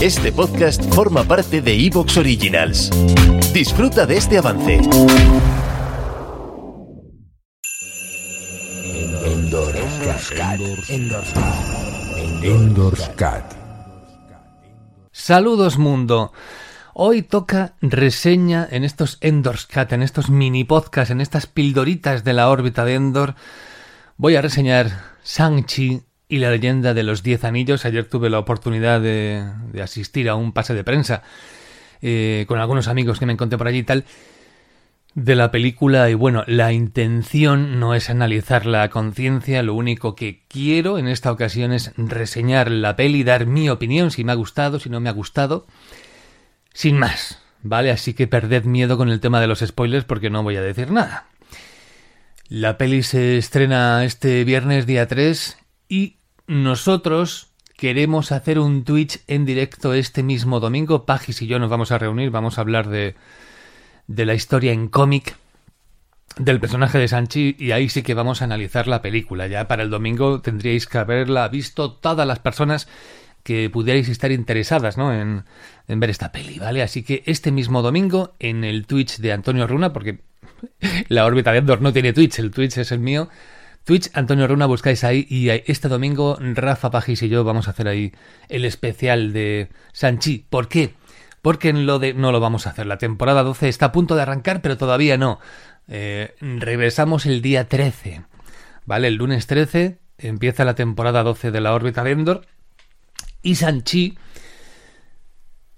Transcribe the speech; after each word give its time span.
Este 0.00 0.30
podcast 0.32 0.82
forma 0.94 1.24
parte 1.24 1.60
de 1.60 1.74
Evox 1.86 2.16
Originals. 2.16 2.90
Disfruta 3.52 4.06
de 4.06 4.16
este 4.16 4.38
avance. 4.38 4.80
Endorscat. 12.42 13.54
Saludos 15.10 15.78
mundo. 15.78 16.32
Hoy 16.94 17.22
toca 17.22 17.74
reseña 17.80 18.66
en 18.70 18.84
estos 18.84 19.18
Endorscat, 19.20 19.92
en 19.92 20.02
estos 20.02 20.30
mini 20.30 20.64
podcasts, 20.64 21.10
en 21.10 21.20
estas 21.20 21.46
pildoritas 21.46 22.24
de 22.24 22.32
la 22.32 22.48
órbita 22.50 22.84
de 22.84 22.94
Endor. 22.94 23.34
Voy 24.16 24.36
a 24.36 24.42
reseñar 24.42 24.90
Shang-Chi 25.24 26.07
y 26.28 26.38
la 26.38 26.50
leyenda 26.50 26.94
de 26.94 27.02
los 27.02 27.22
Diez 27.22 27.44
Anillos. 27.44 27.84
Ayer 27.84 28.04
tuve 28.04 28.30
la 28.30 28.38
oportunidad 28.38 29.00
de, 29.00 29.44
de 29.72 29.82
asistir 29.82 30.28
a 30.28 30.34
un 30.34 30.52
pase 30.52 30.74
de 30.74 30.84
prensa 30.84 31.22
eh, 32.02 32.44
con 32.48 32.58
algunos 32.58 32.88
amigos 32.88 33.18
que 33.18 33.26
me 33.26 33.32
encontré 33.32 33.58
por 33.58 33.66
allí 33.66 33.78
y 33.78 33.84
tal 33.84 34.04
de 35.14 35.34
la 35.34 35.50
película 35.50 36.08
y 36.10 36.14
bueno, 36.14 36.44
la 36.46 36.72
intención 36.72 37.80
no 37.80 37.94
es 37.94 38.08
analizar 38.08 38.66
la 38.66 38.88
conciencia, 38.88 39.64
lo 39.64 39.74
único 39.74 40.14
que 40.14 40.44
quiero 40.46 40.96
en 40.98 41.08
esta 41.08 41.32
ocasión 41.32 41.72
es 41.72 41.92
reseñar 41.96 42.70
la 42.70 42.94
peli, 42.94 43.24
dar 43.24 43.46
mi 43.46 43.68
opinión, 43.68 44.12
si 44.12 44.22
me 44.22 44.30
ha 44.30 44.36
gustado, 44.36 44.78
si 44.78 44.90
no 44.90 45.00
me 45.00 45.08
ha 45.08 45.12
gustado, 45.12 45.66
sin 46.72 46.98
más, 46.98 47.42
¿vale? 47.62 47.90
Así 47.90 48.14
que 48.14 48.28
perded 48.28 48.64
miedo 48.64 48.96
con 48.96 49.08
el 49.08 49.18
tema 49.18 49.40
de 49.40 49.48
los 49.48 49.60
spoilers 49.60 50.04
porque 50.04 50.30
no 50.30 50.44
voy 50.44 50.54
a 50.56 50.62
decir 50.62 50.92
nada. 50.92 51.26
La 52.48 52.78
peli 52.78 53.02
se 53.02 53.38
estrena 53.38 54.04
este 54.04 54.44
viernes 54.44 54.86
día 54.86 55.08
3 55.08 55.58
y 55.88 56.17
nosotros 56.48 57.52
queremos 57.76 58.32
hacer 58.32 58.58
un 58.58 58.82
Twitch 58.82 59.20
en 59.28 59.44
directo 59.44 59.94
este 59.94 60.24
mismo 60.24 60.58
domingo. 60.58 61.06
Pagis 61.06 61.40
y 61.42 61.46
yo 61.46 61.60
nos 61.60 61.70
vamos 61.70 61.92
a 61.92 61.98
reunir, 61.98 62.30
vamos 62.30 62.58
a 62.58 62.62
hablar 62.62 62.88
de 62.88 63.14
de 64.08 64.24
la 64.26 64.34
historia 64.34 64.72
en 64.72 64.88
cómic 64.88 65.36
del 66.36 66.60
personaje 66.60 66.98
de 66.98 67.08
Sanchi 67.08 67.54
y 67.58 67.70
ahí 67.72 67.88
sí 67.88 68.02
que 68.02 68.14
vamos 68.14 68.40
a 68.42 68.46
analizar 68.46 68.88
la 68.88 69.02
película. 69.02 69.46
Ya 69.46 69.68
para 69.68 69.82
el 69.82 69.90
domingo 69.90 70.40
tendríais 70.40 70.86
que 70.86 70.98
haberla 70.98 71.48
visto 71.48 71.92
todas 71.92 72.26
las 72.26 72.38
personas 72.38 72.88
que 73.42 73.70
pudierais 73.70 74.08
estar 74.08 74.32
interesadas 74.32 74.98
¿no? 74.98 75.12
en, 75.12 75.44
en 75.86 76.00
ver 76.00 76.10
esta 76.10 76.32
peli, 76.32 76.58
¿vale? 76.58 76.82
Así 76.82 77.02
que 77.02 77.22
este 77.26 77.52
mismo 77.52 77.82
domingo 77.82 78.34
en 78.38 78.64
el 78.64 78.86
Twitch 78.86 79.18
de 79.18 79.32
Antonio 79.32 79.66
Runa, 79.66 79.92
porque 79.92 80.20
la 81.08 81.24
órbita 81.24 81.52
de 81.52 81.58
Endor 81.58 81.80
no 81.80 81.92
tiene 81.92 82.12
Twitch, 82.12 82.38
el 82.38 82.50
Twitch 82.50 82.78
es 82.78 82.92
el 82.92 82.98
mío. 82.98 83.28
Twitch, 83.88 84.10
Antonio 84.12 84.46
Runa, 84.46 84.66
buscáis 84.66 85.02
ahí 85.02 85.26
y 85.30 85.48
este 85.48 85.88
domingo 85.88 86.36
Rafa 86.38 86.90
Pajis 86.90 87.22
y 87.22 87.30
yo 87.30 87.42
vamos 87.42 87.68
a 87.68 87.70
hacer 87.70 87.88
ahí 87.88 88.12
el 88.50 88.66
especial 88.66 89.32
de 89.32 89.70
Sanchi. 89.94 90.44
¿Por 90.50 90.68
qué? 90.68 90.92
porque 91.40 91.70
en 91.70 91.86
lo 91.86 91.98
de 91.98 92.12
no 92.12 92.30
lo 92.30 92.38
vamos 92.38 92.66
a 92.66 92.70
hacer. 92.70 92.84
La 92.84 92.98
temporada 92.98 93.42
12 93.42 93.70
está 93.70 93.86
a 93.86 93.92
punto 93.92 94.14
de 94.14 94.20
arrancar, 94.20 94.60
pero 94.60 94.76
todavía 94.76 95.16
no. 95.16 95.40
Eh, 95.88 96.34
regresamos 96.40 97.24
el 97.24 97.40
día 97.40 97.66
13. 97.66 98.24
¿Vale? 98.84 99.08
El 99.08 99.14
lunes 99.14 99.46
13 99.46 99.98
empieza 100.18 100.66
la 100.66 100.74
temporada 100.74 101.22
12 101.22 101.50
de 101.50 101.60
la 101.62 101.72
órbita 101.72 102.04
de 102.04 102.10
Endor. 102.10 102.46
Y 103.40 103.54
Sanchi, 103.54 104.18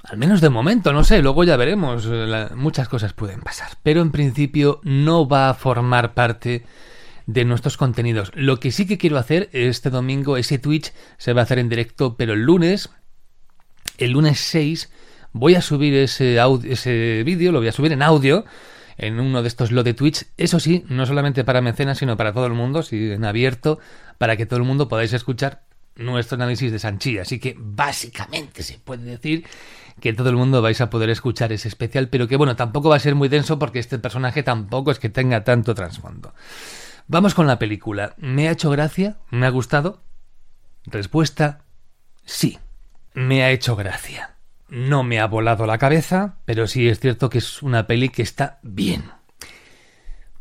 al 0.03 0.19
menos 0.19 0.41
de 0.41 0.51
momento, 0.51 0.93
no 0.93 1.05
sé, 1.05 1.23
luego 1.23 1.45
ya 1.45 1.57
veremos. 1.57 2.07
La, 2.07 2.51
muchas 2.57 2.89
cosas 2.89 3.13
pueden 3.13 3.41
pasar. 3.41 3.69
Pero 3.85 4.03
en 4.03 4.11
principio 4.11 4.81
no 4.83 5.29
va 5.29 5.51
a 5.51 5.55
formar 5.55 6.13
parte 6.15 6.65
de 7.33 7.45
nuestros 7.45 7.77
contenidos. 7.77 8.33
Lo 8.35 8.59
que 8.59 8.73
sí 8.73 8.87
que 8.87 8.99
quiero 8.99 9.19
hacer 9.19 9.49
este 9.53 9.91
domingo, 9.91 10.37
ese 10.37 10.59
Twitch 10.59 10.93
se 11.17 11.33
va 11.33 11.43
a 11.43 11.45
hacer 11.45 11.59
en 11.59 11.69
directo, 11.69 12.17
pero 12.17 12.33
el 12.33 12.43
lunes, 12.43 12.91
el 13.99 14.13
lunes 14.13 14.41
6, 14.41 14.91
voy 15.33 15.55
a 15.55 15.63
subir 15.63 15.95
ese, 15.95 16.39
ese 16.65 17.23
vídeo, 17.25 17.53
lo 17.53 17.61
voy 17.61 17.69
a 17.69 17.73
subir 17.73 17.93
en 17.93 18.03
audio 18.03 18.45
en 18.99 19.19
uno 19.21 19.43
de 19.43 19.49
estos 19.49 19.71
lo 19.71 19.83
de 19.83 19.95
Twitch. 19.95 20.27
Eso 20.37 20.59
sí, 20.59 20.85
no 20.89 21.07
solamente 21.07 21.45
para 21.45 21.61
mecenas, 21.61 21.99
sino 21.99 22.17
para 22.17 22.33
todo 22.33 22.47
el 22.47 22.53
mundo, 22.53 22.83
sí, 22.83 23.13
en 23.13 23.25
abierto, 23.25 23.79
para 24.19 24.37
que 24.37 24.45
todo 24.45 24.59
el 24.59 24.65
mundo 24.65 24.89
podáis 24.89 25.13
escuchar 25.13 25.63
nuestro 25.95 26.35
análisis 26.35 26.73
de 26.73 26.79
Sanchi. 26.81 27.19
Así 27.19 27.39
que 27.39 27.55
básicamente 27.59 28.63
se 28.63 28.79
puede 28.79 29.05
decir 29.05 29.47
que 30.01 30.13
todo 30.13 30.31
el 30.31 30.37
mundo 30.37 30.63
vais 30.63 30.81
a 30.81 30.91
poder 30.91 31.11
escuchar 31.11 31.53
ese 31.53 31.69
especial, 31.69 32.09
pero 32.09 32.27
que 32.27 32.37
bueno, 32.37 32.57
tampoco 32.57 32.89
va 32.89 32.97
a 32.97 33.01
ser 33.01 33.15
muy 33.15 33.29
denso 33.29 33.59
porque 33.59 33.79
este 33.79 33.99
personaje 33.99 34.43
tampoco 34.43 34.91
es 34.91 34.99
que 34.99 35.09
tenga 35.11 35.45
tanto 35.45 35.75
trasfondo. 35.75 36.35
Vamos 37.13 37.35
con 37.35 37.49
la 37.49 37.59
película. 37.59 38.15
¿Me 38.19 38.47
ha 38.47 38.53
hecho 38.53 38.71
gracia? 38.71 39.17
¿Me 39.31 39.45
ha 39.45 39.51
gustado? 39.51 40.01
Respuesta, 40.85 41.65
sí, 42.25 42.57
me 43.15 43.43
ha 43.43 43.51
hecho 43.51 43.75
gracia. 43.75 44.37
No 44.69 45.03
me 45.03 45.19
ha 45.19 45.27
volado 45.27 45.67
la 45.67 45.79
cabeza, 45.79 46.37
pero 46.45 46.69
sí 46.69 46.89
es 46.89 47.01
cierto 47.01 47.29
que 47.29 47.39
es 47.39 47.65
una 47.65 47.89
peli 47.89 48.11
que 48.11 48.23
está 48.23 48.61
bien. 48.63 49.11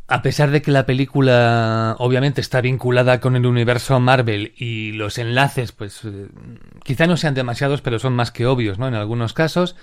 A 0.07 0.21
pesar 0.21 0.51
de 0.51 0.61
que 0.61 0.69
la 0.69 0.85
película 0.85 1.95
obviamente 1.97 2.39
está 2.39 2.61
vinculada 2.61 3.19
con 3.19 3.35
el 3.35 3.47
universo 3.47 3.99
Marvel 3.99 4.53
y 4.55 4.91
los 4.91 5.17
enlaces, 5.17 5.71
pues 5.71 6.01
eh, 6.05 6.27
quizá 6.83 7.07
no 7.07 7.17
sean 7.17 7.33
demasiados, 7.33 7.81
pero 7.81 7.97
son 7.97 8.13
más 8.13 8.31
que 8.31 8.45
obvios, 8.45 8.77
¿no? 8.77 8.87
En 8.87 8.93
algunos 8.93 9.33
casos, 9.33 9.75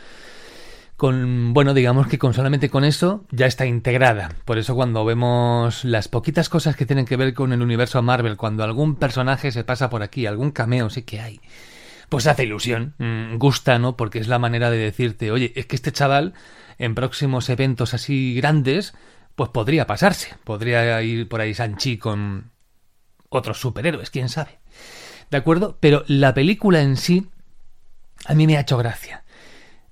con 0.96 1.52
bueno, 1.52 1.74
digamos 1.74 2.06
que 2.06 2.18
con 2.18 2.32
solamente 2.32 2.70
con 2.70 2.84
eso 2.84 3.24
ya 3.30 3.46
está 3.46 3.66
integrada. 3.66 4.32
Por 4.44 4.58
eso 4.58 4.74
cuando 4.74 5.04
vemos 5.04 5.84
las 5.84 6.08
poquitas 6.08 6.48
cosas 6.48 6.76
que 6.76 6.86
tienen 6.86 7.04
que 7.04 7.16
ver 7.16 7.34
con 7.34 7.52
el 7.52 7.62
universo 7.62 8.00
Marvel, 8.02 8.36
cuando 8.36 8.64
algún 8.64 8.96
personaje 8.96 9.52
se 9.52 9.64
pasa 9.64 9.90
por 9.90 10.02
aquí, 10.02 10.26
algún 10.26 10.50
cameo 10.50 10.90
sí 10.90 11.02
que 11.02 11.20
hay 11.20 11.40
pues 12.08 12.26
hace 12.26 12.44
ilusión, 12.44 12.94
mm, 12.98 13.36
gusta, 13.36 13.78
¿no? 13.78 13.96
Porque 13.96 14.18
es 14.18 14.28
la 14.28 14.38
manera 14.38 14.70
de 14.70 14.78
decirte, 14.78 15.30
oye, 15.30 15.52
es 15.56 15.66
que 15.66 15.76
este 15.76 15.92
chaval 15.92 16.34
en 16.78 16.94
próximos 16.94 17.48
eventos 17.48 17.94
así 17.94 18.34
grandes, 18.34 18.94
pues 19.34 19.50
podría 19.50 19.86
pasarse, 19.86 20.34
podría 20.44 21.02
ir 21.02 21.28
por 21.28 21.40
ahí 21.40 21.54
Sanchi 21.54 21.98
con 21.98 22.50
otros 23.28 23.60
superhéroes, 23.60 24.10
quién 24.10 24.28
sabe. 24.28 24.58
¿De 25.30 25.36
acuerdo? 25.36 25.78
Pero 25.80 26.04
la 26.06 26.34
película 26.34 26.80
en 26.80 26.96
sí 26.96 27.26
a 28.24 28.34
mí 28.34 28.46
me 28.46 28.56
ha 28.56 28.60
hecho 28.60 28.76
gracia. 28.76 29.24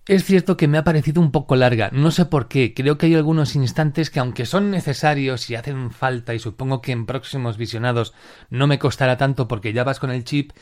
Es 0.07 0.25
cierto 0.25 0.57
que 0.57 0.69
me 0.69 0.77
ha 0.77 0.85
parecido 0.85 1.23
un 1.23 1.33
poco 1.33 1.57
larga, 1.57 1.89
no 1.93 2.11
sé 2.11 2.27
por 2.27 2.47
qué, 2.47 2.75
creo 2.75 2.99
que 2.99 3.07
hay 3.07 3.15
algunos 3.15 3.57
instantes 3.57 4.11
que 4.11 4.21
aunque 4.21 4.45
son 4.45 4.71
necesarios 4.71 5.49
y 5.49 5.55
hacen 5.55 5.91
falta 5.91 6.35
y 6.35 6.39
supongo 6.39 6.83
que 6.83 6.93
en 6.93 7.07
próximos 7.07 7.57
visionados 7.57 8.13
no 8.51 8.67
me 8.67 8.79
costará 8.79 9.17
tanto 9.17 9.49
porque 9.49 9.73
ya 9.73 9.83
vas 9.83 10.01
con 10.01 10.11
el 10.11 10.25
chip, 10.25 10.53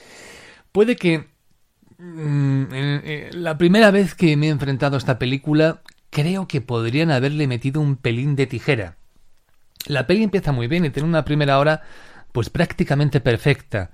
puede 0.70 0.94
que 0.94 1.32
Mm, 2.04 2.64
eh, 2.72 3.30
la 3.32 3.56
primera 3.58 3.92
vez 3.92 4.16
que 4.16 4.36
me 4.36 4.48
he 4.48 4.50
enfrentado 4.50 4.96
a 4.96 4.98
esta 4.98 5.20
película, 5.20 5.82
creo 6.10 6.48
que 6.48 6.60
podrían 6.60 7.12
haberle 7.12 7.46
metido 7.46 7.80
un 7.80 7.96
pelín 7.96 8.34
de 8.34 8.46
tijera. 8.48 8.96
La 9.86 10.06
peli 10.08 10.24
empieza 10.24 10.50
muy 10.50 10.66
bien 10.66 10.84
y 10.84 10.90
tiene 10.90 11.08
una 11.08 11.24
primera 11.24 11.58
hora 11.60 11.82
pues 12.32 12.50
prácticamente 12.50 13.20
perfecta, 13.20 13.90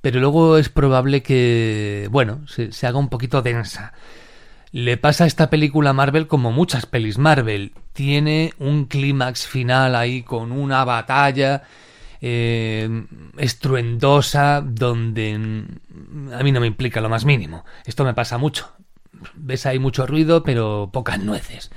pero 0.00 0.20
luego 0.20 0.58
es 0.58 0.68
probable 0.68 1.22
que, 1.22 2.08
bueno, 2.10 2.44
se 2.48 2.86
haga 2.86 2.98
un 2.98 3.08
poquito 3.08 3.42
densa. 3.42 3.92
Le 4.74 4.96
pasa 4.96 5.22
a 5.22 5.26
esta 5.28 5.50
película 5.50 5.92
Marvel 5.92 6.26
como 6.26 6.50
muchas 6.50 6.84
pelis 6.84 7.16
Marvel. 7.16 7.74
Tiene 7.92 8.54
un 8.58 8.86
clímax 8.86 9.46
final 9.46 9.94
ahí 9.94 10.24
con 10.24 10.50
una 10.50 10.84
batalla 10.84 11.62
eh, 12.20 13.04
estruendosa 13.36 14.62
donde 14.66 15.34
a 16.32 16.42
mí 16.42 16.50
no 16.50 16.58
me 16.58 16.66
implica 16.66 17.00
lo 17.00 17.08
más 17.08 17.24
mínimo. 17.24 17.64
Esto 17.86 18.04
me 18.04 18.14
pasa 18.14 18.36
mucho. 18.36 18.72
Ves 19.36 19.64
ahí 19.66 19.78
mucho 19.78 20.08
ruido, 20.08 20.42
pero 20.42 20.90
pocas 20.92 21.20
nueces. 21.20 21.70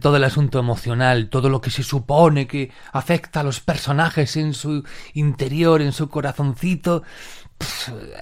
Todo 0.00 0.16
el 0.16 0.24
asunto 0.24 0.58
emocional, 0.58 1.28
todo 1.28 1.50
lo 1.50 1.60
que 1.60 1.70
se 1.70 1.82
supone 1.82 2.46
que 2.46 2.72
afecta 2.92 3.40
a 3.40 3.42
los 3.42 3.60
personajes 3.60 4.36
en 4.36 4.54
su 4.54 4.84
interior, 5.12 5.82
en 5.82 5.92
su 5.92 6.08
corazoncito, 6.08 7.02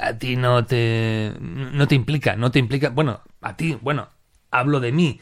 a 0.01 0.15
ti 0.15 0.37
no 0.37 0.65
te 0.65 1.33
no 1.41 1.87
te 1.87 1.95
implica, 1.95 2.35
no 2.37 2.51
te 2.51 2.59
implica, 2.59 2.91
bueno, 2.91 3.21
a 3.41 3.57
ti, 3.57 3.79
bueno, 3.81 4.09
hablo 4.51 4.81
de 4.81 4.93
mí. 4.93 5.21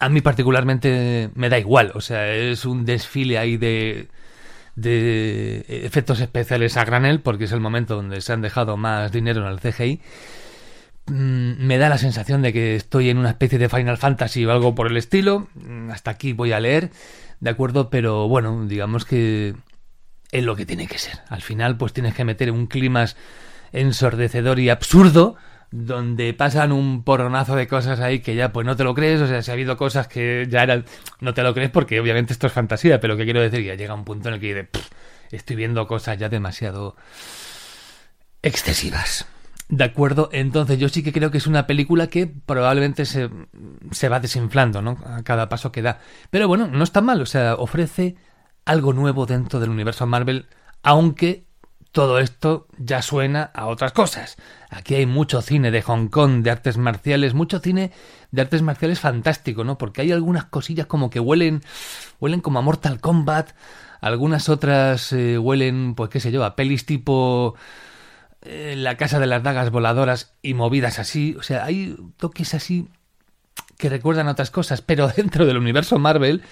A 0.00 0.08
mí 0.08 0.20
particularmente 0.22 1.30
me 1.34 1.48
da 1.48 1.58
igual, 1.58 1.92
o 1.94 2.00
sea, 2.00 2.32
es 2.32 2.64
un 2.64 2.84
desfile 2.84 3.38
ahí 3.38 3.56
de 3.56 4.08
de 4.76 5.64
efectos 5.84 6.20
especiales 6.20 6.76
a 6.76 6.84
granel, 6.84 7.20
porque 7.20 7.44
es 7.44 7.52
el 7.52 7.60
momento 7.60 7.96
donde 7.96 8.20
se 8.20 8.32
han 8.32 8.42
dejado 8.42 8.76
más 8.76 9.12
dinero 9.12 9.42
en 9.42 9.52
el 9.52 9.60
CGI. 9.60 10.00
Mm, 11.06 11.64
me 11.64 11.78
da 11.78 11.88
la 11.88 11.98
sensación 11.98 12.42
de 12.42 12.52
que 12.52 12.76
estoy 12.76 13.10
en 13.10 13.18
una 13.18 13.30
especie 13.30 13.58
de 13.58 13.68
Final 13.68 13.98
Fantasy 13.98 14.44
o 14.44 14.52
algo 14.52 14.74
por 14.74 14.86
el 14.86 14.96
estilo. 14.96 15.48
Mm, 15.54 15.90
hasta 15.90 16.10
aquí 16.10 16.32
voy 16.32 16.52
a 16.52 16.60
leer, 16.60 16.90
¿de 17.40 17.50
acuerdo? 17.50 17.90
Pero 17.90 18.28
bueno, 18.28 18.66
digamos 18.66 19.04
que 19.04 19.54
es 20.32 20.44
lo 20.44 20.56
que 20.56 20.66
tiene 20.66 20.86
que 20.86 20.98
ser. 20.98 21.20
Al 21.28 21.42
final, 21.42 21.76
pues 21.76 21.92
tienes 21.92 22.14
que 22.14 22.24
meter 22.24 22.50
un 22.50 22.66
clima 22.66 23.06
ensordecedor 23.72 24.58
y 24.58 24.68
absurdo 24.68 25.36
donde 25.70 26.34
pasan 26.34 26.72
un 26.72 27.04
porronazo 27.04 27.54
de 27.54 27.68
cosas 27.68 28.00
ahí 28.00 28.20
que 28.20 28.34
ya 28.34 28.52
pues 28.52 28.66
no 28.66 28.76
te 28.76 28.82
lo 28.82 28.94
crees, 28.94 29.20
o 29.20 29.28
sea, 29.28 29.40
si 29.42 29.50
ha 29.50 29.54
habido 29.54 29.76
cosas 29.76 30.08
que 30.08 30.46
ya 30.50 30.64
eran, 30.64 30.84
no 31.20 31.32
te 31.32 31.42
lo 31.42 31.54
crees 31.54 31.70
porque 31.70 32.00
obviamente 32.00 32.32
esto 32.32 32.48
es 32.48 32.52
fantasía, 32.52 32.98
pero 33.00 33.16
que 33.16 33.24
quiero 33.24 33.40
decir, 33.40 33.62
ya 33.62 33.76
llega 33.76 33.94
un 33.94 34.04
punto 34.04 34.28
en 34.28 34.34
el 34.34 34.40
que 34.40 34.68
estoy 35.30 35.56
viendo 35.56 35.86
cosas 35.86 36.18
ya 36.18 36.28
demasiado 36.28 36.96
excesivas. 38.42 39.26
De 39.70 39.84
acuerdo, 39.84 40.28
entonces 40.32 40.78
yo 40.80 40.88
sí 40.88 41.04
que 41.04 41.12
creo 41.12 41.30
que 41.30 41.38
es 41.38 41.46
una 41.46 41.68
película 41.68 42.08
que 42.08 42.26
probablemente 42.26 43.06
se, 43.06 43.30
se 43.92 44.08
va 44.08 44.18
desinflando, 44.18 44.82
¿no? 44.82 44.98
A 45.06 45.22
cada 45.22 45.48
paso 45.48 45.70
que 45.70 45.80
da. 45.80 46.00
Pero 46.30 46.48
bueno, 46.48 46.66
no 46.66 46.82
está 46.82 47.00
mal, 47.00 47.20
o 47.22 47.26
sea, 47.26 47.54
ofrece 47.54 48.16
algo 48.64 48.92
nuevo 48.92 49.26
dentro 49.26 49.60
del 49.60 49.70
universo 49.70 50.06
Marvel, 50.08 50.46
aunque 50.82 51.44
todo 51.92 52.18
esto 52.18 52.66
ya 52.78 53.00
suena 53.00 53.44
a 53.54 53.66
otras 53.66 53.92
cosas. 53.92 54.36
Aquí 54.70 54.96
hay 54.96 55.06
mucho 55.06 55.40
cine 55.40 55.70
de 55.70 55.82
Hong 55.82 56.08
Kong, 56.08 56.42
de 56.42 56.50
artes 56.50 56.76
marciales, 56.76 57.34
mucho 57.34 57.60
cine 57.60 57.92
de 58.32 58.42
artes 58.42 58.62
marciales 58.62 58.98
fantástico, 58.98 59.62
¿no? 59.62 59.78
Porque 59.78 60.02
hay 60.02 60.10
algunas 60.10 60.46
cosillas 60.46 60.86
como 60.86 61.10
que 61.10 61.20
huelen, 61.20 61.62
huelen 62.18 62.40
como 62.40 62.58
a 62.58 62.62
Mortal 62.62 63.00
Kombat, 63.00 63.50
algunas 64.00 64.48
otras 64.48 65.12
eh, 65.12 65.38
huelen, 65.38 65.94
pues 65.94 66.10
qué 66.10 66.18
sé 66.18 66.32
yo, 66.32 66.44
a 66.44 66.56
pelis 66.56 66.86
tipo 66.86 67.54
eh, 68.42 68.74
La 68.76 68.96
Casa 68.96 69.18
de 69.18 69.26
las 69.26 69.42
Dagas 69.42 69.70
Voladoras 69.70 70.34
y 70.42 70.54
movidas 70.54 70.98
así. 70.98 71.36
O 71.38 71.42
sea, 71.42 71.64
hay 71.64 71.96
toques 72.16 72.54
así 72.54 72.88
que 73.76 73.88
recuerdan 73.88 74.28
a 74.28 74.32
otras 74.32 74.50
cosas, 74.50 74.82
pero 74.82 75.08
dentro 75.16 75.46
del 75.46 75.56
universo 75.56 75.98
Marvel 75.98 76.42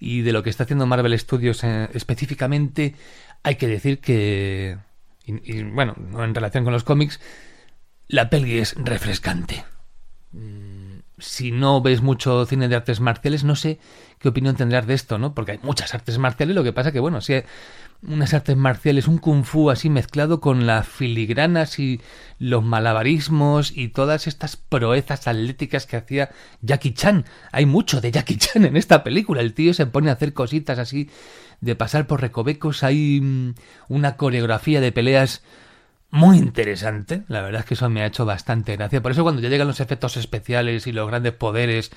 y 0.00 0.22
de 0.22 0.32
lo 0.32 0.42
que 0.42 0.50
está 0.50 0.64
haciendo 0.64 0.86
Marvel 0.86 1.18
Studios 1.18 1.64
eh, 1.64 1.88
específicamente, 1.94 2.94
hay 3.42 3.56
que 3.56 3.68
decir 3.68 4.00
que, 4.00 4.78
y, 5.26 5.62
bueno, 5.62 5.94
en 6.18 6.34
relación 6.34 6.64
con 6.64 6.72
los 6.72 6.84
cómics, 6.84 7.20
la 8.08 8.28
peli 8.28 8.58
es 8.58 8.74
refrescante. 8.76 9.64
Mm, 10.32 10.93
si 11.18 11.52
no 11.52 11.80
ves 11.80 12.02
mucho 12.02 12.44
cine 12.46 12.68
de 12.68 12.76
artes 12.76 13.00
marciales, 13.00 13.44
no 13.44 13.56
sé 13.56 13.78
qué 14.18 14.28
opinión 14.28 14.56
tendrás 14.56 14.86
de 14.86 14.94
esto, 14.94 15.18
¿no? 15.18 15.34
Porque 15.34 15.52
hay 15.52 15.60
muchas 15.62 15.94
artes 15.94 16.18
marciales, 16.18 16.56
lo 16.56 16.64
que 16.64 16.72
pasa 16.72 16.92
que, 16.92 17.00
bueno, 17.00 17.20
si 17.20 17.34
hay 17.34 17.44
unas 18.06 18.34
artes 18.34 18.56
marciales, 18.56 19.08
un 19.08 19.18
kung 19.18 19.44
fu 19.44 19.70
así 19.70 19.88
mezclado 19.88 20.40
con 20.40 20.66
las 20.66 20.86
filigranas 20.86 21.78
y 21.78 22.00
los 22.38 22.62
malabarismos 22.62 23.72
y 23.74 23.88
todas 23.88 24.26
estas 24.26 24.56
proezas 24.56 25.26
atléticas 25.26 25.86
que 25.86 25.96
hacía 25.96 26.30
Jackie 26.60 26.92
Chan. 26.92 27.24
Hay 27.52 27.66
mucho 27.66 28.00
de 28.00 28.10
Jackie 28.10 28.36
Chan 28.36 28.64
en 28.64 28.76
esta 28.76 29.04
película. 29.04 29.40
El 29.40 29.54
tío 29.54 29.72
se 29.72 29.86
pone 29.86 30.10
a 30.10 30.14
hacer 30.14 30.34
cositas 30.34 30.78
así 30.78 31.08
de 31.60 31.76
pasar 31.76 32.06
por 32.06 32.20
recovecos. 32.20 32.82
Hay 32.82 33.20
mm, 33.20 33.54
una 33.88 34.16
coreografía 34.16 34.80
de 34.80 34.92
peleas 34.92 35.42
muy 36.14 36.38
interesante. 36.38 37.24
La 37.26 37.42
verdad 37.42 37.62
es 37.62 37.66
que 37.66 37.74
eso 37.74 37.90
me 37.90 38.02
ha 38.02 38.06
hecho 38.06 38.24
bastante 38.24 38.76
gracia. 38.76 39.02
Por 39.02 39.10
eso 39.10 39.24
cuando 39.24 39.42
ya 39.42 39.48
llegan 39.48 39.66
los 39.66 39.80
efectos 39.80 40.16
especiales 40.16 40.86
y 40.86 40.92
los 40.92 41.08
grandes 41.08 41.32
poderes 41.32 41.90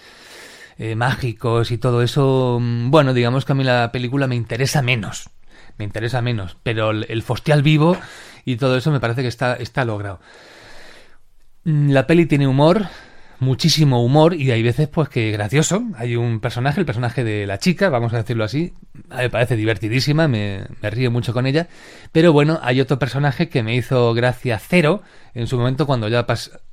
eh, 0.80 0.96
mágicos 0.96 1.70
y 1.70 1.78
todo 1.78 2.02
eso, 2.02 2.58
mm, 2.60 2.90
bueno, 2.90 3.14
digamos 3.14 3.46
que 3.46 3.52
a 3.52 3.56
mí 3.56 3.64
la 3.64 3.92
película 3.92 4.26
me 4.26 4.36
interesa 4.36 4.82
menos. 4.82 5.30
Me 5.78 5.86
interesa 5.86 6.24
menos. 6.24 6.58
Pero 6.64 6.90
el, 6.90 7.22
fostial 7.22 7.62
vivo 7.62 7.96
y 8.44 8.56
todo 8.56 8.78
eso 8.78 8.90
me 8.90 9.00
parece 9.00 9.22
que 9.22 9.28
está, 9.28 9.54
está 9.54 9.86
logrado. 9.86 10.20
Mm, 11.66 11.92
la 11.92 12.08
peli 12.08 12.26
tiene 12.26 12.48
humor, 12.48 12.88
muchísimo 13.40 14.04
humor 14.04 14.34
y 14.34 14.52
hay 14.52 14.64
veces 14.64 14.88
pues 14.88 15.10
que 15.10 15.32
gracioso. 15.32 15.84
Hay 15.96 16.16
un 16.16 16.40
personaje, 16.40 16.80
el 16.80 16.86
personaje 16.86 17.24
de 17.24 17.46
la 17.46 17.60
chica, 17.60 17.90
vamos 17.90 18.14
a 18.14 18.18
decirlo 18.18 18.44
así, 18.44 18.74
me 19.10 19.30
parece 19.30 19.56
divertidísima, 19.56 20.28
me, 20.28 20.68
río 20.82 21.12
mucho 21.12 21.34
con 21.34 21.46
ella. 21.46 21.68
Pero 22.12 22.34
bueno, 22.34 22.60
hay 22.64 22.82
otro 22.82 23.00
personaje 23.00 23.50
que 23.50 23.64
me 23.64 23.76
hizo 23.76 24.14
gracia 24.14 24.60
cero 24.60 25.02
en 25.34 25.48
su 25.48 25.58
momento 25.58 25.86
cuando 25.86 26.08
ya 26.08 26.26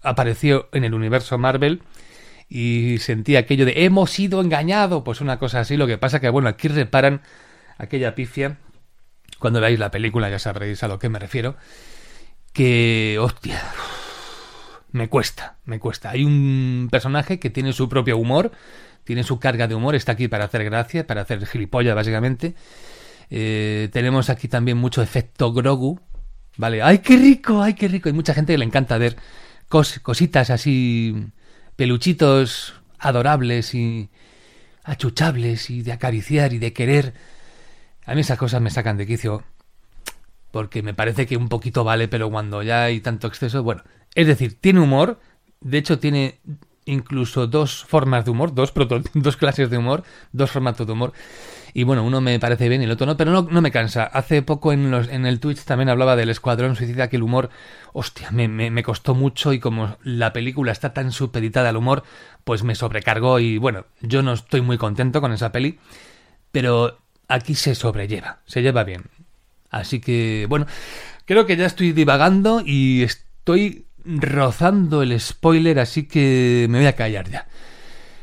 apareció 0.02 0.68
en 0.72 0.84
el 0.84 0.94
universo 0.94 1.38
Marvel 1.38 1.82
y 2.48 2.98
sentí 2.98 3.36
aquello 3.36 3.66
de 3.66 3.84
hemos 3.84 4.10
sido 4.10 4.40
engañados, 4.40 5.02
pues 5.04 5.20
una 5.20 5.38
cosa 5.38 5.60
así. 5.60 5.76
Lo 5.76 5.86
que 5.86 5.98
pasa 5.98 6.20
que 6.20 6.28
bueno, 6.28 6.48
aquí 6.48 6.68
reparan 6.68 7.22
aquella 7.78 8.14
pifia. 8.14 8.58
Cuando 9.38 9.60
veáis 9.60 9.78
la 9.78 9.90
película 9.90 10.30
ya 10.30 10.38
sabréis 10.38 10.82
a 10.82 10.88
lo 10.88 10.98
que 10.98 11.08
me 11.08 11.18
refiero. 11.18 11.56
Que, 12.52 13.18
hostia, 13.20 13.60
me 14.94 15.08
cuesta, 15.08 15.56
me 15.64 15.80
cuesta. 15.80 16.10
Hay 16.10 16.24
un 16.24 16.86
personaje 16.88 17.40
que 17.40 17.50
tiene 17.50 17.72
su 17.72 17.88
propio 17.88 18.16
humor, 18.16 18.52
tiene 19.02 19.24
su 19.24 19.40
carga 19.40 19.66
de 19.66 19.74
humor, 19.74 19.96
está 19.96 20.12
aquí 20.12 20.28
para 20.28 20.44
hacer 20.44 20.62
gracia, 20.62 21.04
para 21.04 21.22
hacer 21.22 21.44
gilipollas, 21.46 21.96
básicamente. 21.96 22.54
Eh, 23.28 23.88
tenemos 23.92 24.30
aquí 24.30 24.46
también 24.46 24.78
mucho 24.78 25.02
efecto 25.02 25.52
Grogu, 25.52 25.98
¿vale? 26.58 26.80
¡Ay, 26.80 27.00
qué 27.00 27.16
rico! 27.16 27.60
¡Ay, 27.60 27.74
qué 27.74 27.88
rico! 27.88 28.08
Hay 28.08 28.12
mucha 28.12 28.34
gente 28.34 28.52
que 28.52 28.58
le 28.58 28.64
encanta 28.64 28.96
ver 28.96 29.16
cositas 29.68 30.50
así, 30.50 31.26
peluchitos 31.74 32.74
adorables 33.00 33.74
y 33.74 34.10
achuchables 34.84 35.70
y 35.70 35.82
de 35.82 35.90
acariciar 35.90 36.52
y 36.52 36.58
de 36.58 36.72
querer. 36.72 37.14
A 38.06 38.14
mí 38.14 38.20
esas 38.20 38.38
cosas 38.38 38.62
me 38.62 38.70
sacan 38.70 38.96
de 38.96 39.08
quicio 39.08 39.42
porque 40.52 40.84
me 40.84 40.94
parece 40.94 41.26
que 41.26 41.36
un 41.36 41.48
poquito 41.48 41.82
vale, 41.82 42.06
pero 42.06 42.30
cuando 42.30 42.62
ya 42.62 42.84
hay 42.84 43.00
tanto 43.00 43.26
exceso, 43.26 43.64
bueno, 43.64 43.82
es 44.14 44.26
decir, 44.26 44.58
tiene 44.60 44.80
humor, 44.80 45.20
de 45.60 45.78
hecho 45.78 45.98
tiene 45.98 46.40
incluso 46.86 47.46
dos 47.46 47.84
formas 47.84 48.24
de 48.24 48.30
humor, 48.30 48.54
dos, 48.54 48.72
dos 49.14 49.36
clases 49.36 49.70
de 49.70 49.78
humor, 49.78 50.04
dos 50.32 50.50
formatos 50.50 50.86
de 50.86 50.92
humor. 50.92 51.12
Y 51.76 51.82
bueno, 51.82 52.04
uno 52.04 52.20
me 52.20 52.38
parece 52.38 52.68
bien 52.68 52.82
y 52.82 52.84
el 52.84 52.90
otro 52.92 53.04
no, 53.04 53.16
pero 53.16 53.32
no, 53.32 53.42
no 53.50 53.60
me 53.60 53.72
cansa. 53.72 54.04
Hace 54.04 54.42
poco 54.42 54.72
en, 54.72 54.92
los, 54.92 55.08
en 55.08 55.26
el 55.26 55.40
Twitch 55.40 55.64
también 55.64 55.88
hablaba 55.88 56.14
del 56.14 56.30
Escuadrón 56.30 56.76
Suicida, 56.76 57.08
que 57.08 57.16
el 57.16 57.24
humor, 57.24 57.50
hostia, 57.92 58.30
me, 58.30 58.46
me, 58.46 58.70
me 58.70 58.84
costó 58.84 59.14
mucho 59.14 59.52
y 59.52 59.58
como 59.58 59.96
la 60.04 60.32
película 60.32 60.70
está 60.70 60.94
tan 60.94 61.10
supeditada 61.10 61.70
al 61.70 61.76
humor, 61.76 62.04
pues 62.44 62.62
me 62.62 62.76
sobrecargó 62.76 63.40
y 63.40 63.58
bueno, 63.58 63.86
yo 64.00 64.22
no 64.22 64.34
estoy 64.34 64.60
muy 64.60 64.78
contento 64.78 65.20
con 65.20 65.32
esa 65.32 65.50
peli, 65.50 65.80
pero 66.52 66.98
aquí 67.26 67.56
se 67.56 67.74
sobrelleva, 67.74 68.38
se 68.46 68.62
lleva 68.62 68.84
bien. 68.84 69.06
Así 69.70 70.00
que, 70.00 70.46
bueno, 70.48 70.66
creo 71.24 71.44
que 71.46 71.56
ya 71.56 71.66
estoy 71.66 71.90
divagando 71.90 72.62
y 72.64 73.02
estoy 73.02 73.83
rozando 74.04 75.02
el 75.02 75.18
spoiler, 75.18 75.78
así 75.78 76.04
que 76.04 76.66
me 76.68 76.78
voy 76.78 76.86
a 76.86 76.96
callar 76.96 77.28
ya. 77.30 77.48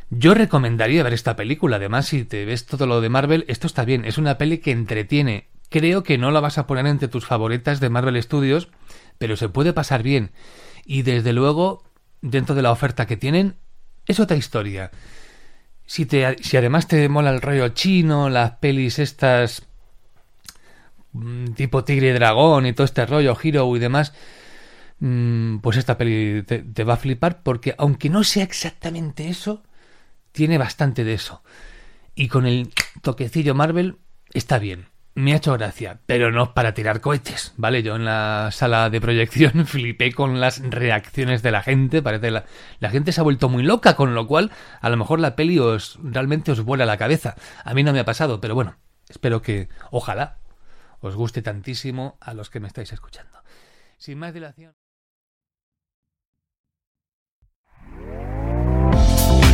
Yo 0.09 0.33
recomendaría 0.33 1.03
ver 1.03 1.13
esta 1.13 1.35
película, 1.35 1.77
además 1.77 2.07
si 2.07 2.25
te 2.25 2.43
ves 2.45 2.65
todo 2.65 2.85
lo 2.85 2.99
de 2.99 3.09
Marvel, 3.09 3.45
esto 3.47 3.65
está 3.65 3.85
bien, 3.85 4.03
es 4.05 4.17
una 4.17 4.37
peli 4.37 4.57
que 4.57 4.71
entretiene. 4.71 5.47
Creo 5.69 6.03
que 6.03 6.17
no 6.17 6.31
la 6.31 6.41
vas 6.41 6.57
a 6.57 6.67
poner 6.67 6.85
entre 6.85 7.07
tus 7.07 7.25
favoritas 7.25 7.79
de 7.79 7.89
Marvel 7.89 8.21
Studios, 8.21 8.67
pero 9.17 9.37
se 9.37 9.47
puede 9.47 9.71
pasar 9.71 10.03
bien. 10.03 10.31
Y 10.85 11.03
desde 11.03 11.31
luego, 11.31 11.83
dentro 12.21 12.55
de 12.55 12.61
la 12.61 12.71
oferta 12.71 13.07
que 13.07 13.15
tienen, 13.15 13.55
es 14.05 14.19
otra 14.19 14.35
historia. 14.35 14.91
Si, 15.85 16.05
te, 16.05 16.35
si 16.43 16.57
además 16.57 16.87
te 16.87 17.07
mola 17.07 17.31
el 17.31 17.41
rollo 17.41 17.69
chino, 17.69 18.29
las 18.29 18.51
pelis 18.57 18.99
estas 18.99 19.65
mm, 21.13 21.53
tipo 21.53 21.85
Tigre 21.85 22.09
y 22.09 22.13
Dragón 22.13 22.65
y 22.65 22.73
todo 22.73 22.83
este 22.83 23.05
rollo, 23.05 23.37
Hero 23.41 23.73
y 23.75 23.79
demás, 23.79 24.13
pues 25.61 25.77
esta 25.77 25.97
peli 25.97 26.43
te, 26.43 26.83
va 26.83 26.93
a 26.93 26.97
flipar 26.97 27.41
porque 27.41 27.73
aunque 27.79 28.09
no 28.09 28.23
sea 28.23 28.43
exactamente 28.43 29.29
eso, 29.29 29.63
tiene 30.31 30.59
bastante 30.59 31.03
de 31.03 31.13
eso. 31.13 31.41
Y 32.13 32.27
con 32.27 32.45
el 32.45 32.71
toquecillo 33.01 33.55
Marvel 33.55 33.97
está 34.31 34.59
bien. 34.59 34.89
Me 35.13 35.33
ha 35.33 35.37
hecho 35.37 35.53
gracia, 35.53 35.99
pero 36.05 36.31
no 36.31 36.53
para 36.53 36.73
tirar 36.73 37.01
cohetes, 37.01 37.53
¿vale? 37.57 37.83
Yo 37.83 37.95
en 37.97 38.05
la 38.05 38.49
sala 38.51 38.89
de 38.89 39.01
proyección 39.01 39.65
flipé 39.65 40.13
con 40.13 40.39
las 40.39 40.61
reacciones 40.61 41.41
de 41.41 41.51
la 41.51 41.63
gente, 41.63 42.01
parece 42.01 42.31
la, 42.31 42.45
la 42.79 42.91
gente 42.91 43.11
se 43.11 43.19
ha 43.19 43.23
vuelto 43.23 43.49
muy 43.49 43.63
loca, 43.63 43.95
con 43.95 44.13
lo 44.13 44.27
cual 44.27 44.51
a 44.79 44.89
lo 44.89 44.97
mejor 44.97 45.19
la 45.19 45.35
peli 45.35 45.59
os 45.59 45.99
realmente 46.01 46.51
os 46.51 46.61
vuela 46.61 46.85
la 46.85 46.97
cabeza. 46.97 47.35
A 47.65 47.73
mí 47.73 47.83
no 47.83 47.91
me 47.91 47.99
ha 47.99 48.05
pasado, 48.05 48.39
pero 48.39 48.55
bueno, 48.55 48.77
espero 49.09 49.41
que, 49.41 49.67
ojalá, 49.89 50.37
os 51.01 51.15
guste 51.15 51.41
tantísimo 51.41 52.17
a 52.21 52.33
los 52.33 52.49
que 52.49 52.59
me 52.59 52.67
estáis 52.67 52.93
escuchando. 52.93 53.39
Sin 53.97 54.17
más 54.17 54.33
dilación. 54.33 54.73